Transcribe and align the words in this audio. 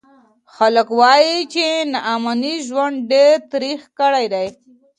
خلک 0.55 0.87
وایي 0.99 1.37
چې 1.53 1.65
ناامني 1.93 2.55
ژوند 2.67 2.95
ډېر 3.11 3.35
تریخ 3.51 3.81
کړی 3.99 4.25
دی. 4.33 4.47